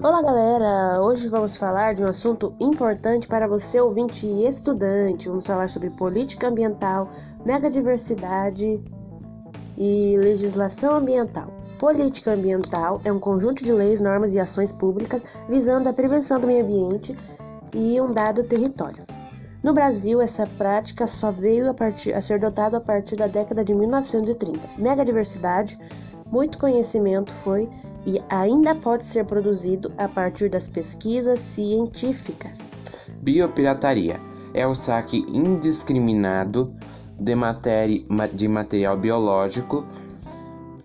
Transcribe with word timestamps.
Olá, 0.00 0.22
galera! 0.22 1.02
Hoje 1.02 1.28
vamos 1.28 1.56
falar 1.56 1.92
de 1.92 2.04
um 2.04 2.08
assunto 2.08 2.54
importante 2.60 3.26
para 3.26 3.48
você, 3.48 3.80
ouvinte 3.80 4.28
e 4.28 4.46
estudante. 4.46 5.28
Vamos 5.28 5.44
falar 5.44 5.68
sobre 5.68 5.90
política 5.90 6.46
ambiental, 6.46 7.10
megadiversidade 7.44 8.80
e 9.76 10.16
legislação 10.16 10.94
ambiental. 10.94 11.48
Política 11.80 12.34
ambiental 12.34 13.00
é 13.04 13.12
um 13.12 13.18
conjunto 13.18 13.64
de 13.64 13.72
leis, 13.72 14.00
normas 14.00 14.36
e 14.36 14.38
ações 14.38 14.70
públicas 14.70 15.26
visando 15.48 15.88
a 15.88 15.92
prevenção 15.92 16.38
do 16.38 16.46
meio 16.46 16.64
ambiente 16.64 17.16
e 17.74 18.00
um 18.00 18.12
dado 18.12 18.44
território. 18.44 19.02
No 19.64 19.74
Brasil, 19.74 20.20
essa 20.20 20.46
prática 20.46 21.08
só 21.08 21.32
veio 21.32 21.68
a, 21.68 21.74
partir, 21.74 22.12
a 22.12 22.20
ser 22.20 22.38
dotada 22.38 22.76
a 22.76 22.80
partir 22.80 23.16
da 23.16 23.26
década 23.26 23.64
de 23.64 23.74
1930. 23.74 24.60
Megadiversidade, 24.78 25.76
muito 26.30 26.56
conhecimento 26.56 27.32
foi 27.42 27.68
e 28.06 28.22
ainda 28.28 28.74
pode 28.74 29.06
ser 29.06 29.24
produzido 29.24 29.92
a 29.98 30.08
partir 30.08 30.48
das 30.48 30.68
pesquisas 30.68 31.40
científicas. 31.40 32.70
Biopirataria 33.20 34.20
é 34.54 34.66
o 34.66 34.74
saque 34.74 35.18
indiscriminado 35.28 36.74
de, 37.18 37.34
matéria, 37.34 38.04
de 38.32 38.48
material 38.48 38.96
biológico 38.96 39.86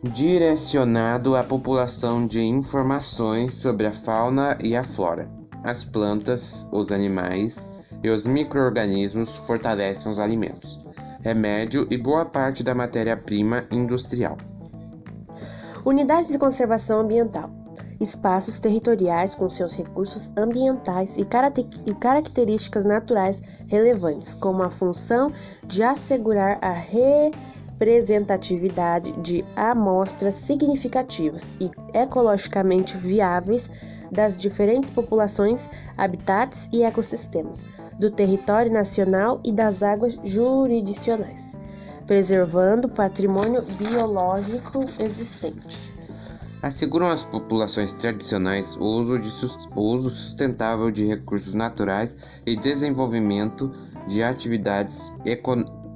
direcionado 0.03 1.35
à 1.35 1.43
população 1.43 2.27
de 2.27 2.41
informações 2.41 3.53
sobre 3.53 3.87
a 3.87 3.93
fauna 3.93 4.57
e 4.61 4.75
a 4.75 4.83
flora. 4.83 5.29
As 5.63 5.85
plantas, 5.85 6.67
os 6.73 6.91
animais 6.91 7.65
e 8.03 8.09
os 8.09 8.25
microorganismos 8.25 9.29
fortalecem 9.47 10.11
os 10.11 10.19
alimentos, 10.19 10.81
remédio 11.21 11.87
e 11.89 11.97
boa 11.97 12.25
parte 12.25 12.63
da 12.63 12.75
matéria-prima 12.75 13.63
industrial. 13.71 14.37
Unidades 15.85 16.29
de 16.29 16.39
conservação 16.39 17.01
ambiental. 17.01 17.49
Espaços 17.99 18.57
territoriais 18.57 19.35
com 19.35 19.49
seus 19.49 19.75
recursos 19.75 20.31
ambientais 20.37 21.17
e, 21.17 21.25
características 21.93 22.85
naturais 22.85 23.43
relevantes, 23.67 24.33
como 24.33 24.63
a 24.63 24.69
função 24.69 25.29
de 25.67 25.83
assegurar 25.83 26.57
a 26.61 26.71
representatividade 26.71 29.11
de 29.21 29.43
amostras 29.57 30.35
significativas 30.35 31.57
e 31.59 31.69
ecologicamente 31.93 32.95
viáveis 32.95 33.69
das 34.09 34.37
diferentes 34.37 34.89
populações, 34.89 35.69
habitats 35.97 36.69
e 36.71 36.83
ecossistemas 36.83 37.67
do 37.99 38.09
território 38.09 38.71
nacional 38.71 39.41
e 39.43 39.51
das 39.51 39.83
águas 39.83 40.17
jurisdicionais 40.23 41.61
preservando 42.05 42.87
o 42.87 42.91
patrimônio 42.91 43.61
biológico 43.77 44.83
existente. 44.99 45.93
Asseguram 46.61 47.07
às 47.09 47.23
populações 47.23 47.91
tradicionais 47.91 48.77
o 48.77 48.85
uso, 48.85 49.19
de, 49.19 49.29
o 49.75 49.81
uso 49.81 50.09
sustentável 50.09 50.89
de 50.89 51.05
recursos 51.05 51.53
naturais 51.53 52.17
e 52.45 52.55
desenvolvimento 52.55 53.69
de 54.07 54.23
atividades, 54.23 55.13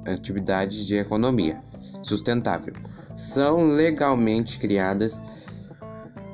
atividades 0.06 0.86
de 0.86 0.96
economia 0.96 1.58
sustentável. 2.02 2.74
São 3.14 3.64
legalmente 3.64 4.58
criadas 4.58 5.20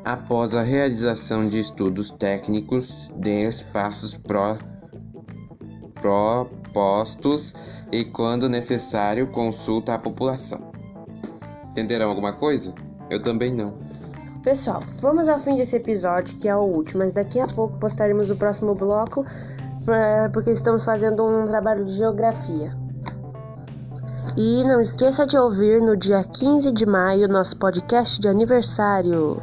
após 0.05 0.55
a 0.55 0.62
realização 0.62 1.48
de 1.48 1.61
estudos 1.61 2.11
técnicos 2.11 3.11
de 3.17 3.48
espaços 3.48 4.14
pro, 4.14 4.58
propostos 6.75 7.55
e, 7.92 8.05
quando 8.05 8.48
necessário, 8.48 9.30
consulta 9.30 9.94
a 9.94 9.98
população. 9.98 10.72
Entenderam 11.70 12.08
alguma 12.08 12.33
coisa? 12.33 12.75
Eu 13.08 13.22
também 13.22 13.55
não. 13.55 13.75
Pessoal, 14.42 14.80
vamos 15.01 15.29
ao 15.29 15.39
fim 15.39 15.57
desse 15.57 15.77
episódio, 15.77 16.36
que 16.36 16.48
é 16.48 16.55
o 16.55 16.61
último, 16.61 17.02
mas 17.02 17.13
daqui 17.13 17.39
a 17.39 17.46
pouco 17.46 17.79
postaremos 17.79 18.29
o 18.30 18.36
próximo 18.36 18.74
bloco, 18.74 19.24
porque 20.33 20.51
estamos 20.51 20.84
fazendo 20.84 21.24
um 21.24 21.46
trabalho 21.46 21.84
de 21.84 21.92
geografia. 21.95 22.77
E 24.36 24.64
não 24.64 24.80
esqueça 24.80 25.27
de 25.27 25.39
ouvir 25.39 25.80
no 25.80 25.96
dia 25.96 26.24
15 26.24 26.73
de 26.73 26.84
maio 26.84 27.29
nosso 27.29 27.57
podcast 27.57 28.20
de 28.20 28.29
aniversário. 28.29 29.40